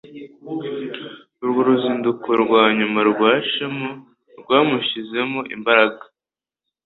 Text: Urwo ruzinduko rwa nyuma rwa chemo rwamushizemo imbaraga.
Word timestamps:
Urwo 1.43 1.59
ruzinduko 1.67 2.29
rwa 2.43 2.63
nyuma 2.77 2.99
rwa 3.11 3.31
chemo 3.49 3.91
rwamushizemo 4.39 5.39
imbaraga. 5.55 6.03